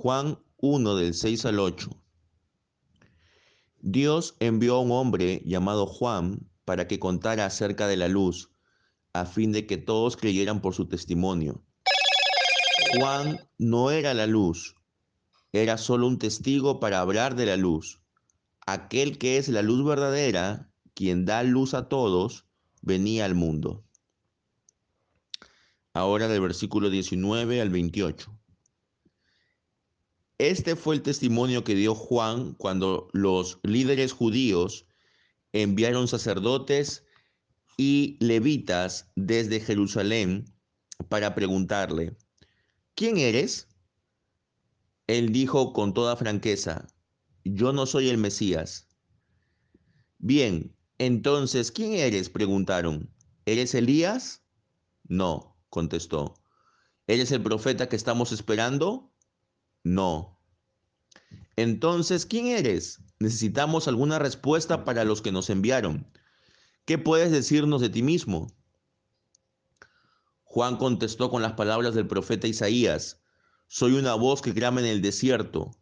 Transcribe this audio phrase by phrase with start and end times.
[0.00, 1.90] Juan 1 del 6 al 8.
[3.80, 8.48] Dios envió a un hombre llamado Juan para que contara acerca de la luz,
[9.12, 11.64] a fin de que todos creyeran por su testimonio.
[12.96, 14.76] Juan no era la luz,
[15.52, 18.00] era solo un testigo para hablar de la luz.
[18.66, 22.46] Aquel que es la luz verdadera, quien da luz a todos,
[22.82, 23.84] venía al mundo.
[25.92, 28.37] Ahora del versículo 19 al 28.
[30.38, 34.86] Este fue el testimonio que dio Juan cuando los líderes judíos
[35.52, 37.04] enviaron sacerdotes
[37.76, 40.44] y levitas desde Jerusalén
[41.08, 42.16] para preguntarle,
[42.94, 43.68] ¿quién eres?
[45.08, 46.86] Él dijo con toda franqueza,
[47.44, 48.88] yo no soy el Mesías.
[50.18, 52.28] Bien, entonces, ¿quién eres?
[52.28, 53.12] preguntaron.
[53.46, 54.44] ¿Eres Elías?
[55.04, 56.34] No, contestó.
[57.06, 59.12] ¿Eres el profeta que estamos esperando?
[59.84, 60.40] No.
[61.56, 63.00] Entonces, ¿quién eres?
[63.20, 66.06] Necesitamos alguna respuesta para los que nos enviaron.
[66.84, 68.46] ¿Qué puedes decirnos de ti mismo?
[70.44, 73.20] Juan contestó con las palabras del profeta Isaías,
[73.66, 75.72] soy una voz que clama en el desierto,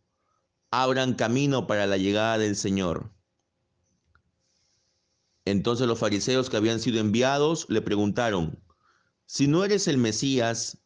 [0.70, 3.12] abran camino para la llegada del Señor.
[5.44, 8.60] Entonces los fariseos que habían sido enviados le preguntaron,
[9.26, 10.78] si no eres el Mesías,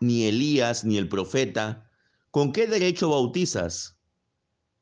[0.00, 1.85] ni Elías, ni el profeta,
[2.36, 3.96] ¿con qué derecho bautizas?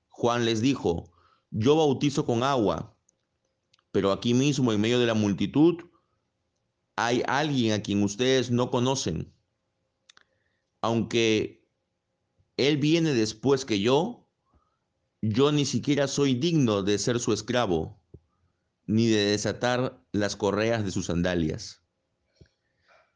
[0.09, 1.13] Juan les dijo,
[1.53, 2.99] yo bautizo con agua,
[3.93, 5.77] pero aquí mismo en medio de la multitud
[6.97, 9.33] hay alguien a quien ustedes no conocen.
[10.81, 11.65] Aunque
[12.57, 14.29] él viene después que yo,
[15.23, 18.03] yo ni siquiera soy digno de ser su esclavo,
[18.89, 21.85] ni de desatar las correas de sus sandalias.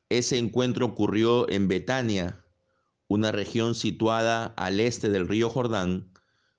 [0.08, 2.44] Ese encuentro ocurrió en Betania,
[3.08, 6.12] una región situada al este del río Jordán,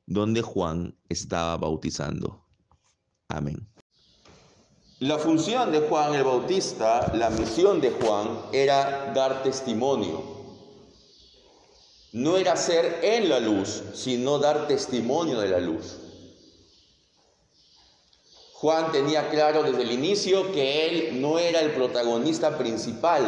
[0.08, 2.44] donde Juan estaba bautizando.
[3.28, 3.70] Amén.
[4.98, 10.38] La función de Juan el Bautista, la misión de Juan era dar testimonio.
[12.12, 15.98] No era ser en la luz, sino dar testimonio de la luz.
[18.54, 23.24] Juan tenía claro desde el inicio que él no era el protagonista principal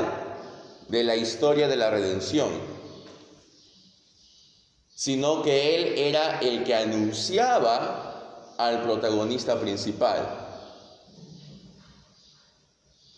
[0.90, 2.71] de la historia de la redención
[5.02, 10.28] sino que él era el que anunciaba al protagonista principal.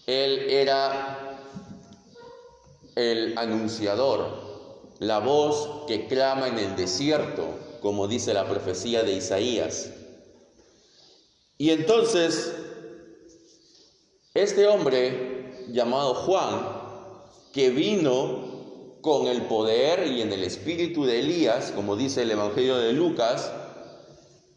[0.08, 1.42] Él era
[2.96, 7.50] el anunciador, la voz que clama en el desierto,
[7.82, 9.90] como dice la profecía de Isaías.
[11.58, 12.54] Y entonces,
[14.34, 16.66] este hombre llamado Juan,
[17.52, 18.53] que vino
[19.04, 23.52] con el poder y en el espíritu de Elías, como dice el Evangelio de Lucas,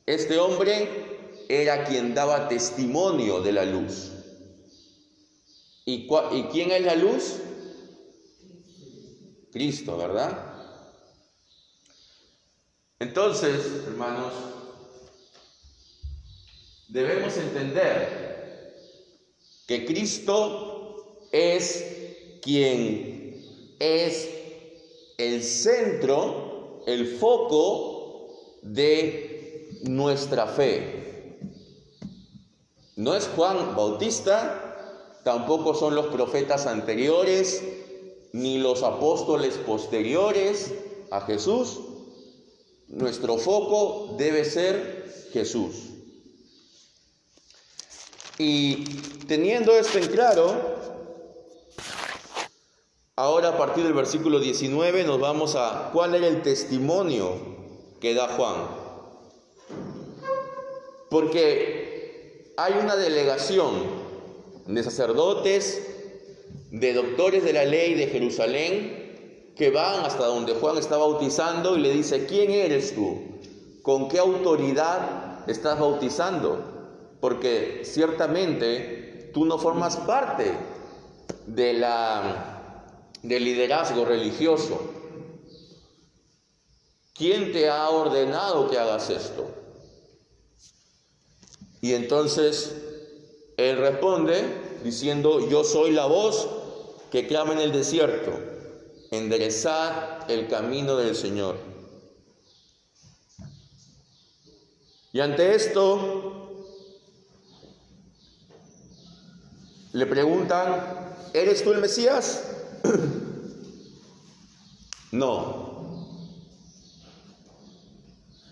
[0.07, 4.13] este hombre era quien daba testimonio de la luz.
[5.85, 7.39] ¿Y, ¿Y, quién es la luz?
[9.51, 10.55] Cristo, ¿verdad?
[13.01, 14.33] Entonces, hermanos,
[16.87, 18.73] debemos entender
[19.67, 21.85] que Cristo es
[22.43, 23.16] quien
[23.79, 24.29] es
[25.19, 28.31] el centro, el foco
[28.63, 31.39] de nuestra fe.
[32.97, 37.63] No es Juan Bautista, tampoco son los profetas anteriores,
[38.33, 40.73] ni los apóstoles posteriores
[41.11, 41.81] a Jesús.
[42.89, 45.75] Nuestro foco debe ser Jesús.
[48.39, 48.85] Y
[49.27, 50.96] teniendo esto en claro,
[53.19, 57.31] Ahora a partir del versículo 19 nos vamos a cuál era el testimonio
[57.99, 58.57] que da Juan.
[61.09, 63.73] Porque hay una delegación
[64.67, 65.83] de sacerdotes,
[66.71, 71.81] de doctores de la ley de Jerusalén, que van hasta donde Juan está bautizando y
[71.81, 73.17] le dice, ¿quién eres tú?
[73.81, 77.17] ¿Con qué autoridad estás bautizando?
[77.23, 80.53] Porque ciertamente tú no formas parte
[81.47, 82.56] de la
[83.23, 84.81] de liderazgo religioso.
[87.15, 89.47] ¿Quién te ha ordenado que hagas esto?
[91.81, 92.75] Y entonces
[93.57, 94.43] él responde
[94.85, 96.49] diciendo, yo soy la voz
[97.11, 98.33] que clama en el desierto,
[99.11, 101.57] enderezad el camino del Señor.
[105.13, 106.67] Y ante esto
[109.95, 112.56] le preguntan, ¿eres tú el Mesías?
[115.13, 115.67] No.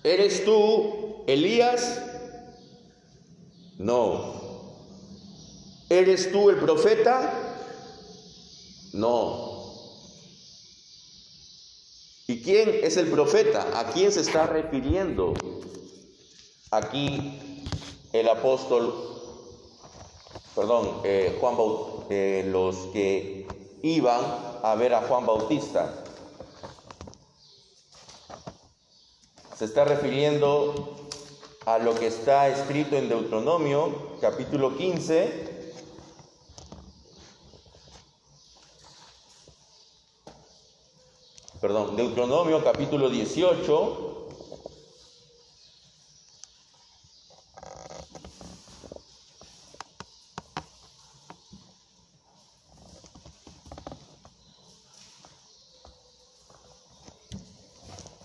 [0.04, 2.00] ¿eres tú Elías?
[3.78, 4.34] No.
[5.88, 7.32] ¿Eres tú el profeta?
[8.92, 9.54] No.
[12.26, 13.78] ¿Y quién es el profeta?
[13.78, 15.34] ¿A quién se está refiriendo?
[16.70, 17.66] Aquí
[18.12, 18.94] el apóstol,
[20.54, 21.56] perdón, eh, Juan
[22.10, 23.43] eh, los que
[23.84, 24.24] iban
[24.62, 25.92] a ver a Juan Bautista.
[29.54, 30.96] Se está refiriendo
[31.66, 35.74] a lo que está escrito en Deuteronomio, capítulo 15,
[41.60, 44.14] perdón, Deuteronomio capítulo 18.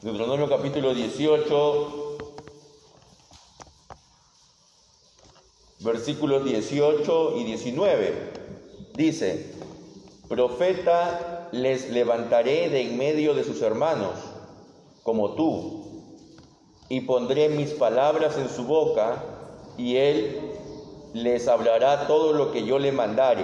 [0.01, 2.17] Deuteronomio capítulo 18,
[5.81, 8.13] versículos 18 y 19.
[8.95, 9.53] Dice,
[10.29, 14.13] profeta les levantaré de en medio de sus hermanos,
[15.03, 16.05] como tú,
[16.87, 19.21] y pondré mis palabras en su boca,
[19.77, 20.39] y él
[21.13, 23.43] les hablará todo lo que yo le mandare.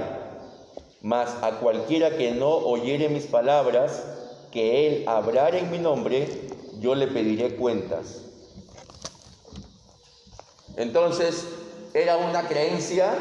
[1.02, 4.02] Mas a cualquiera que no oyere mis palabras,
[4.54, 6.55] que él hablare en mi nombre,
[6.86, 8.22] yo le pediré cuentas.
[10.78, 11.48] Entonces,
[11.96, 13.12] era una creencia,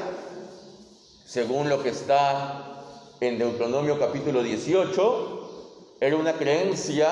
[1.25, 2.83] según lo que está
[3.23, 7.09] en Deuteronomio capítulo 18 era una creencia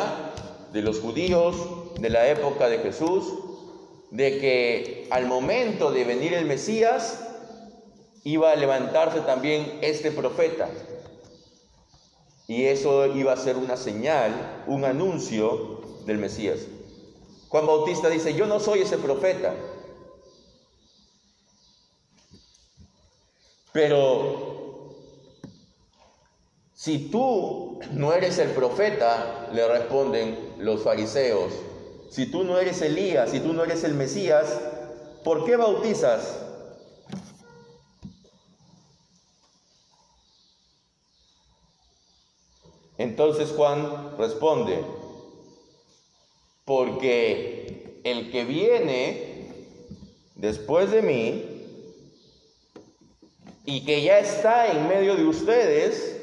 [0.75, 1.56] de los judíos
[1.99, 3.32] de la época de Jesús
[4.10, 7.19] de que al momento de venir el Mesías
[8.25, 10.69] iba a levantarse también este profeta.
[12.48, 16.60] Y eso iba a ser una señal, un anuncio del Mesías.
[17.48, 19.54] Juan Bautista dice, yo no soy ese profeta.
[23.72, 24.52] Pero
[26.74, 31.52] si tú no eres el profeta, le responden los fariseos,
[32.10, 34.60] si tú no eres Elías, si tú no eres el Mesías,
[35.24, 36.41] ¿por qué bautizas?
[43.02, 44.81] Entonces Juan responde,
[46.64, 49.49] porque el que viene
[50.37, 51.44] después de mí
[53.64, 56.16] y que ya está en medio de ustedes,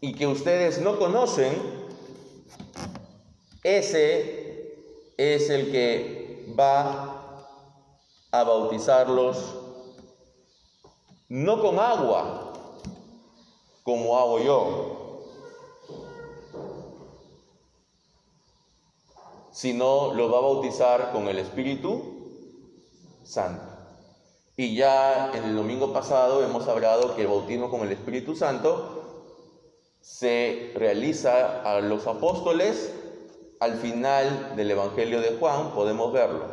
[0.00, 1.54] y que ustedes no conocen,
[3.62, 4.74] ese
[5.16, 7.46] es el que va
[8.32, 9.54] a bautizarlos
[11.28, 12.49] no con agua,
[13.90, 15.20] como hago yo,
[19.50, 22.00] sino lo va a bautizar con el Espíritu
[23.24, 23.64] Santo.
[24.56, 29.24] Y ya en el domingo pasado hemos hablado que el bautismo con el Espíritu Santo
[30.00, 32.94] se realiza a los apóstoles
[33.58, 36.44] al final del Evangelio de Juan, podemos verlo.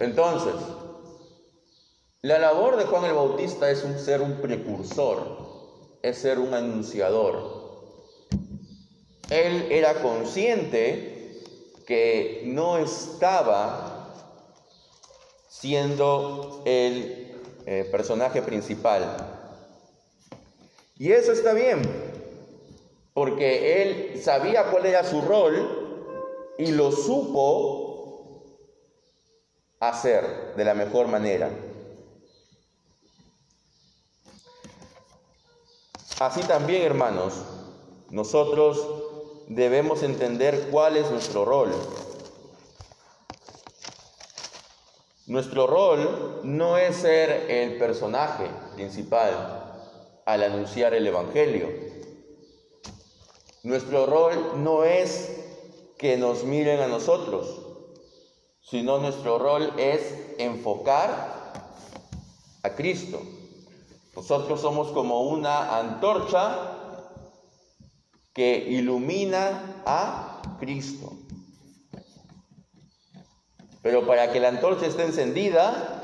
[0.00, 0.54] Entonces,
[2.22, 5.38] la labor de Juan el Bautista es un, ser un precursor,
[6.02, 7.62] es ser un anunciador.
[9.28, 11.42] Él era consciente
[11.84, 14.14] que no estaba
[15.48, 19.16] siendo el eh, personaje principal,
[20.96, 21.82] y eso está bien,
[23.14, 28.44] porque él sabía cuál era su rol y lo supo
[29.80, 31.50] hacer de la mejor manera.
[36.22, 37.34] Así también, hermanos,
[38.10, 38.86] nosotros
[39.48, 41.74] debemos entender cuál es nuestro rol.
[45.26, 49.80] Nuestro rol no es ser el personaje principal,
[50.24, 51.68] al anunciar el Evangelio.
[53.64, 55.28] Nuestro rol no es
[55.98, 57.66] que nos miren a nosotros,
[58.60, 61.52] sino nuestro rol es enfocar
[62.62, 63.20] a Cristo.
[64.14, 66.78] Nosotros somos como una antorcha
[68.32, 71.12] que ilumina a Cristo.
[73.82, 76.02] Pero para que la antorcha esté encendida,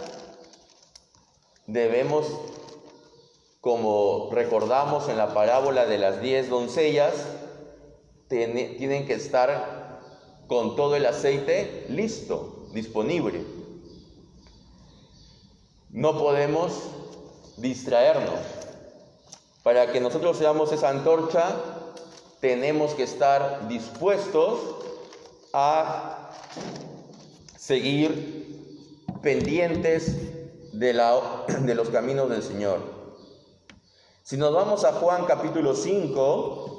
[1.67, 2.27] debemos
[3.61, 7.15] como recordamos en la parábola de las diez doncellas,
[8.29, 10.00] tienen que estar
[10.47, 13.45] con todo el aceite listo, disponible.
[15.91, 16.73] No podemos
[17.61, 18.41] distraernos.
[19.62, 21.45] Para que nosotros seamos esa antorcha,
[22.41, 24.61] tenemos que estar dispuestos
[25.53, 26.31] a
[27.59, 28.88] seguir
[29.23, 32.81] pendientes de, la, de los caminos del Señor.
[34.23, 36.77] Si nos vamos a Juan capítulo 5,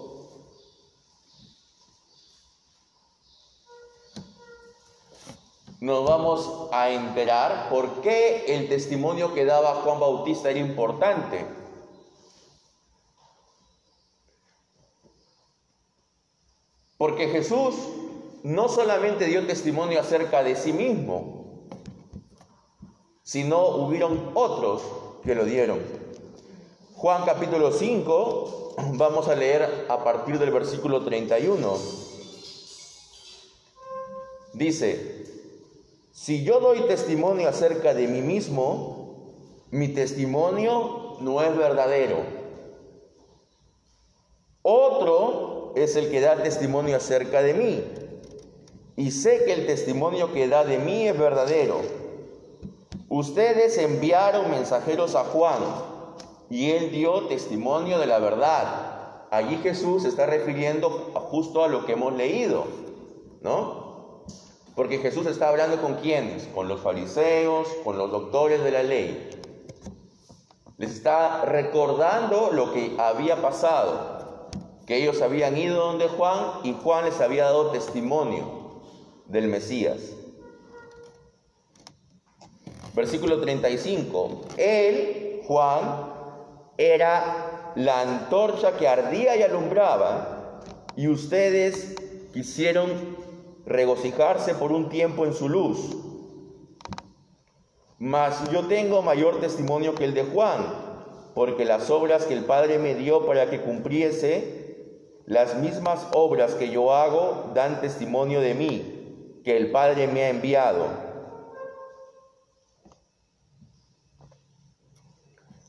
[5.80, 11.46] nos vamos a enterar por qué el testimonio que daba Juan Bautista era importante.
[16.98, 17.76] Porque Jesús
[18.44, 21.64] no solamente dio testimonio acerca de sí mismo,
[23.24, 24.82] sino hubieron otros
[25.24, 25.80] que lo dieron.
[26.96, 31.78] Juan capítulo 5, vamos a leer a partir del versículo 31.
[34.54, 35.29] Dice,
[36.20, 39.32] si yo doy testimonio acerca de mí mismo,
[39.72, 42.18] mi testimonio no es verdadero.
[44.62, 47.84] Otro es el que da testimonio acerca de mí.
[48.98, 51.80] Y sé que el testimonio que da de mí es verdadero.
[53.08, 55.64] Ustedes enviaron mensajeros a Juan
[56.50, 59.24] y él dio testimonio de la verdad.
[59.32, 62.66] Allí Jesús está refiriendo justo a lo que hemos leído,
[63.42, 63.79] ¿no?
[64.80, 66.48] Porque Jesús está hablando con quiénes?
[66.56, 69.30] Con los fariseos, con los doctores de la ley.
[70.78, 74.48] Les está recordando lo que había pasado,
[74.88, 78.80] que ellos habían ido donde Juan y Juan les había dado testimonio
[79.26, 80.14] del Mesías.
[82.96, 84.44] Versículo 35.
[84.56, 86.14] Él, Juan,
[86.78, 90.62] era la antorcha que ardía y alumbraba,
[90.96, 91.96] y ustedes
[92.32, 93.28] quisieron
[93.70, 95.96] regocijarse por un tiempo en su luz.
[98.00, 100.66] Mas yo tengo mayor testimonio que el de Juan,
[101.36, 104.58] porque las obras que el Padre me dio para que cumpliese,
[105.26, 110.30] las mismas obras que yo hago dan testimonio de mí, que el Padre me ha
[110.30, 110.88] enviado.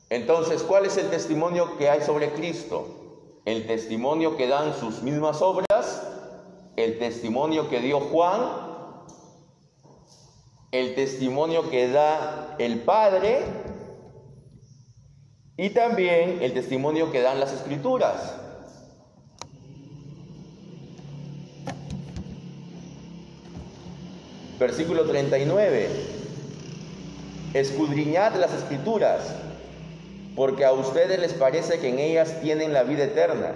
[0.09, 2.87] Entonces, ¿cuál es el testimonio que hay sobre Cristo?
[3.45, 6.20] El testimonio que dan sus mismas obras
[6.75, 8.41] el testimonio que dio Juan,
[10.71, 13.41] el testimonio que da el Padre
[15.57, 18.35] y también el testimonio que dan las escrituras.
[24.57, 25.89] Versículo 39.
[27.53, 29.35] Escudriñad las escrituras,
[30.37, 33.53] porque a ustedes les parece que en ellas tienen la vida eterna,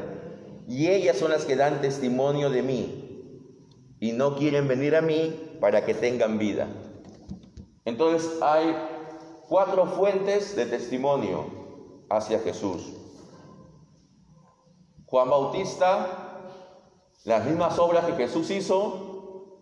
[0.67, 3.04] y ellas son las que dan testimonio de mí
[4.05, 6.67] y no quieren venir a mí para que tengan vida.
[7.85, 8.75] Entonces hay
[9.49, 11.47] cuatro fuentes de testimonio
[12.11, 12.93] hacia Jesús.
[15.07, 16.51] Juan Bautista,
[17.23, 19.57] las mismas obras que Jesús hizo,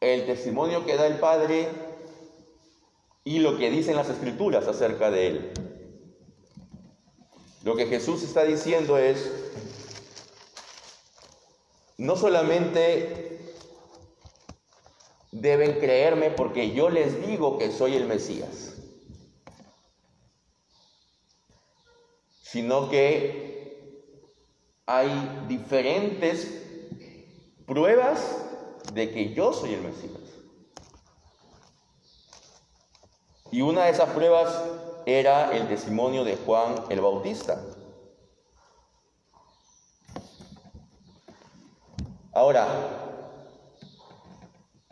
[0.00, 1.68] el testimonio que da el Padre
[3.22, 5.52] y lo que dicen las escrituras acerca de él.
[7.64, 9.30] Lo que Jesús está diciendo es,
[11.98, 13.31] no solamente
[15.32, 18.76] deben creerme porque yo les digo que soy el Mesías,
[22.42, 24.12] sino que
[24.86, 26.62] hay diferentes
[27.66, 28.44] pruebas
[28.92, 30.20] de que yo soy el Mesías.
[33.50, 34.62] Y una de esas pruebas
[35.06, 37.62] era el testimonio de Juan el Bautista.
[42.34, 43.01] Ahora,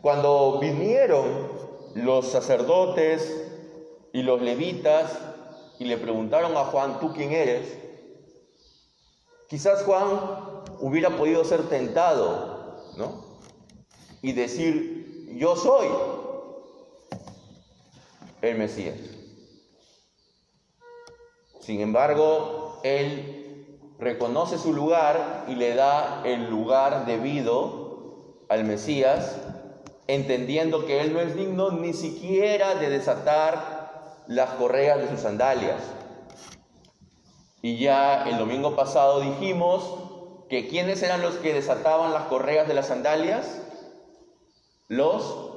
[0.01, 1.49] cuando vinieron
[1.95, 3.49] los sacerdotes
[4.13, 5.17] y los levitas
[5.79, 7.77] y le preguntaron a Juan, ¿tú quién eres?
[9.47, 10.07] Quizás Juan
[10.79, 13.25] hubiera podido ser tentado, ¿no?
[14.21, 15.87] Y decir, yo soy
[18.41, 18.97] el Mesías.
[21.59, 29.37] Sin embargo, él reconoce su lugar y le da el lugar debido al Mesías,
[30.07, 35.81] entendiendo que él no es digno ni siquiera de desatar las correas de sus sandalias.
[37.61, 39.83] Y ya el domingo pasado dijimos
[40.49, 43.61] que quiénes eran los que desataban las correas de las sandalias?
[44.87, 45.49] Los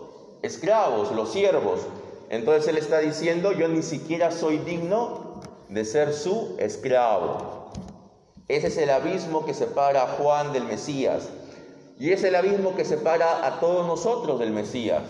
[0.43, 1.81] esclavos, los siervos.
[2.29, 7.71] Entonces él está diciendo, yo ni siquiera soy digno de ser su esclavo.
[8.49, 11.31] Ese es el abismo que separa a Juan del Mesías.
[11.99, 15.03] Y es el abismo que separa a todos nosotros del Mesías.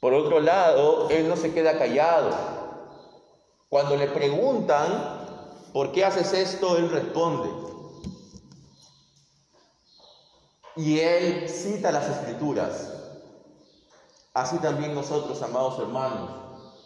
[0.00, 2.30] Por otro lado, él no se queda callado.
[3.68, 5.16] Cuando le preguntan
[5.72, 6.78] ¿por qué haces esto?
[6.78, 7.50] Él responde.
[10.76, 12.92] Y él cita las escrituras.
[14.32, 16.30] Así también nosotros, amados hermanos,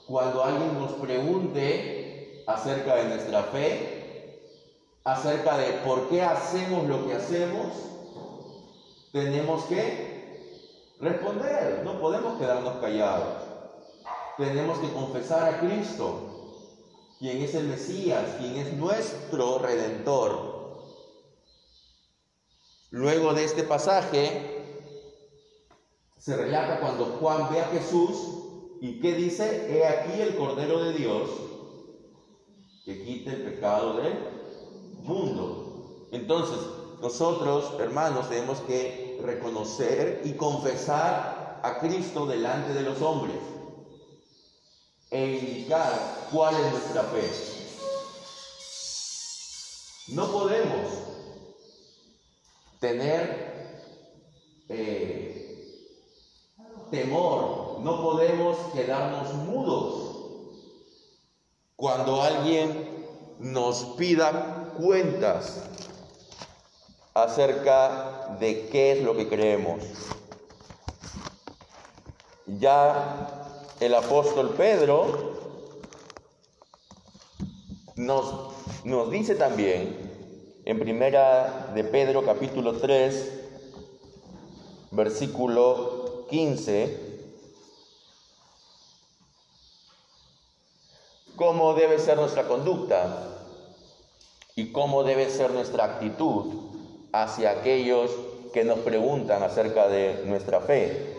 [0.06, 3.99] cuando alguien nos pregunte acerca de nuestra fe,
[5.04, 7.68] acerca de por qué hacemos lo que hacemos,
[9.12, 13.44] tenemos que responder, no podemos quedarnos callados.
[14.36, 16.76] Tenemos que confesar a Cristo,
[17.18, 20.60] quien es el Mesías, quien es nuestro redentor.
[22.90, 24.64] Luego de este pasaje,
[26.18, 28.16] se relata cuando Juan ve a Jesús
[28.80, 29.74] y ¿qué dice?
[29.74, 31.30] He aquí el Cordero de Dios
[32.84, 34.39] que quita el pecado del
[35.02, 36.08] mundo.
[36.12, 36.58] Entonces,
[37.00, 43.36] nosotros, hermanos, tenemos que reconocer y confesar a Cristo delante de los hombres
[45.10, 47.30] e indicar cuál es nuestra fe.
[50.08, 50.88] No podemos
[52.80, 53.50] tener
[54.68, 55.30] eh,
[56.90, 60.10] temor, no podemos quedarnos mudos
[61.76, 63.06] cuando alguien
[63.38, 65.62] nos pida cuentas
[67.14, 69.82] acerca de qué es lo que creemos.
[72.46, 75.34] Ya el apóstol Pedro
[77.96, 80.10] nos, nos dice también
[80.64, 83.32] en primera de Pedro capítulo 3,
[84.90, 87.10] versículo 15,
[91.36, 93.39] cómo debe ser nuestra conducta
[94.60, 96.52] y cómo debe ser nuestra actitud
[97.12, 98.10] hacia aquellos
[98.52, 101.16] que nos preguntan acerca de nuestra fe.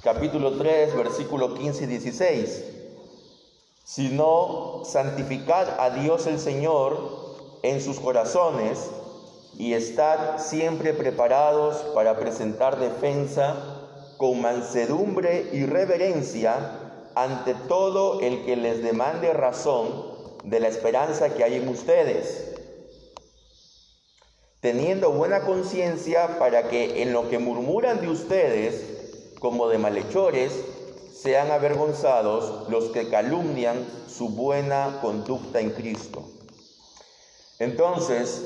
[0.00, 2.64] Capítulo 3, versículo 15 y 16.
[3.82, 8.92] Sino santificad a Dios el Señor en sus corazones
[9.58, 13.56] y estad siempre preparados para presentar defensa
[14.18, 16.78] con mansedumbre y reverencia
[17.16, 20.12] ante todo el que les demande razón
[20.44, 22.51] de la esperanza que hay en ustedes
[24.62, 30.52] teniendo buena conciencia para que en lo que murmuran de ustedes, como de malhechores,
[31.12, 36.22] sean avergonzados los que calumnian su buena conducta en Cristo.
[37.58, 38.44] Entonces,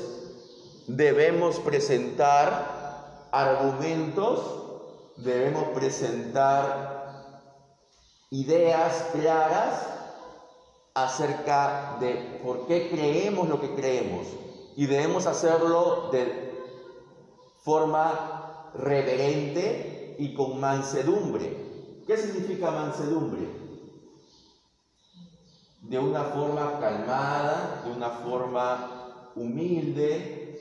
[0.87, 4.39] debemos presentar argumentos,
[5.17, 7.31] debemos presentar
[8.31, 9.85] ideas claras
[10.95, 14.25] acerca de por qué creemos lo que creemos,
[14.77, 16.53] y debemos hacerlo de
[17.63, 22.03] forma reverente y con mansedumbre.
[22.05, 23.49] ¿Qué significa mansedumbre?
[25.81, 30.59] De una forma calmada, de una forma humilde,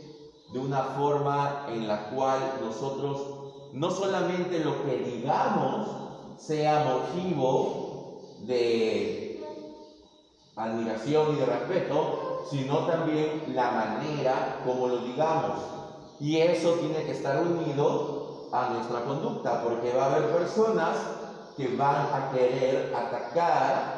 [0.50, 5.90] de una forma en la cual nosotros no solamente lo que digamos
[6.38, 9.44] sea motivo de
[10.56, 15.60] admiración y de respeto, sino también la manera como lo digamos.
[16.20, 20.96] Y eso tiene que estar unido a nuestra conducta, porque va a haber personas
[21.56, 23.96] que van a querer atacar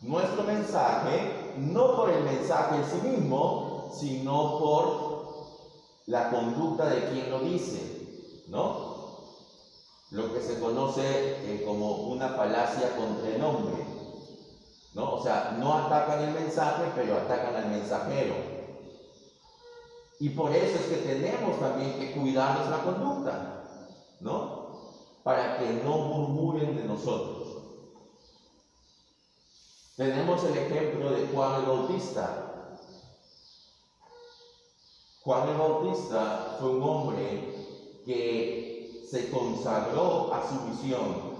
[0.00, 5.14] nuestro mensaje, no por el mensaje en sí mismo, sino por
[6.06, 8.94] la conducta de quien lo dice, ¿no?
[10.10, 13.93] Lo que se conoce eh, como una falacia contra el.
[15.24, 18.34] Sea, no atacan el mensaje, pero atacan al mensajero.
[20.20, 23.64] Y por eso es que tenemos también que cuidar nuestra conducta,
[24.20, 24.70] ¿no?
[25.22, 27.44] Para que no murmuren de nosotros.
[29.96, 32.78] Tenemos el ejemplo de Juan el Bautista.
[35.22, 37.54] Juan el Bautista fue un hombre
[38.04, 41.33] que se consagró a su misión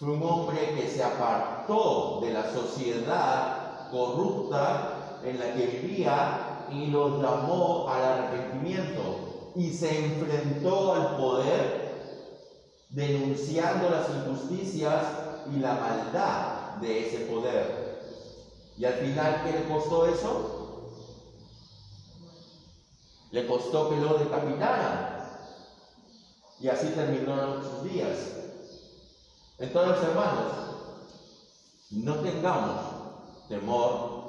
[0.00, 6.86] fue un hombre que se apartó de la sociedad corrupta en la que vivía y
[6.86, 11.90] lo llamó al arrepentimiento y se enfrentó al poder
[12.88, 15.04] denunciando las injusticias
[15.52, 18.00] y la maldad de ese poder.
[18.78, 20.88] Y al final, ¿qué le costó eso?
[23.32, 25.20] Le costó que lo decapitaran.
[26.58, 28.39] Y así terminaron sus días.
[29.60, 30.52] Entonces, hermanos,
[31.90, 32.80] no tengamos
[33.48, 34.20] temor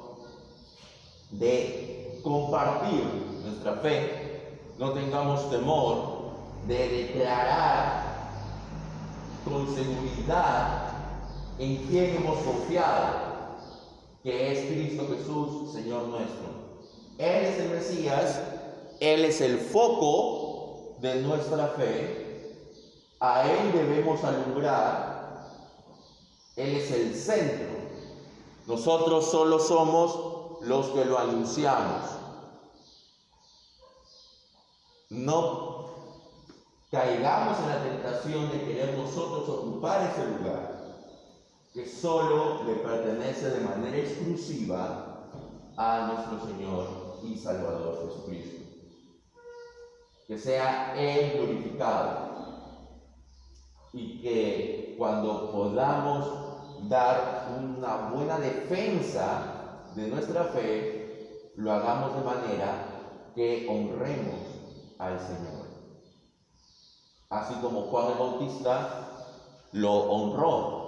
[1.31, 3.03] de compartir
[3.43, 6.31] nuestra fe, no tengamos temor
[6.67, 8.11] de declarar
[9.45, 10.89] con seguridad
[11.59, 13.31] en quién hemos confiado,
[14.23, 16.61] que es Cristo Jesús, Señor nuestro.
[17.17, 18.41] Él es el Mesías,
[18.99, 22.21] Él es el foco de nuestra fe,
[23.19, 25.10] a Él debemos alumbrar,
[26.55, 27.67] Él es el centro.
[28.67, 32.03] Nosotros solo somos los que lo anunciamos.
[35.09, 35.71] No
[36.91, 40.81] caigamos en la tentación de querer nosotros ocupar ese lugar
[41.73, 45.29] que solo le pertenece de manera exclusiva
[45.77, 46.87] a nuestro Señor
[47.23, 48.61] y Salvador Jesucristo.
[50.27, 52.31] Que sea Él glorificado
[53.93, 56.40] y que cuando podamos
[56.87, 64.39] dar una buena defensa de nuestra fe, lo hagamos de manera que honremos
[64.97, 65.67] al Señor.
[67.29, 69.07] Así como Juan el Bautista
[69.71, 70.81] lo honró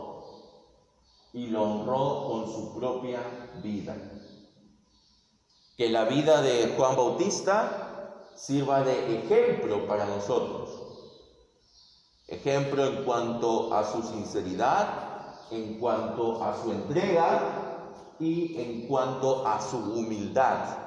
[1.31, 3.21] y lo honró con su propia
[3.63, 3.95] vida.
[5.77, 10.69] Que la vida de Juan Bautista sirva de ejemplo para nosotros.
[12.27, 15.12] Ejemplo en cuanto a su sinceridad,
[15.55, 20.77] en cuanto a su entrega y en cuanto a su humildad.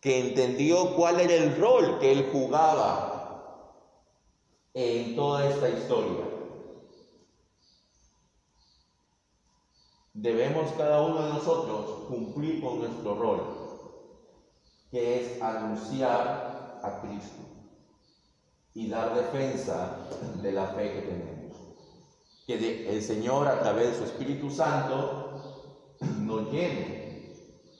[0.00, 3.80] Que entendió cuál era el rol que él jugaba
[4.74, 6.34] en toda esta historia
[10.14, 13.40] debemos cada uno de nosotros cumplir con nuestro rol,
[14.90, 17.42] que es anunciar a Cristo
[18.74, 20.08] y dar defensa
[20.40, 21.43] de la fe que tenemos.
[22.46, 25.40] Que el Señor a través de su Espíritu Santo
[26.20, 27.32] nos llene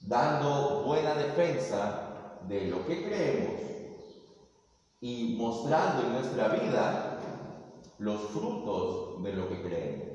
[0.00, 3.60] dando buena defensa de lo que creemos
[5.00, 7.20] y mostrando en nuestra vida
[7.98, 10.08] los frutos de lo que creemos.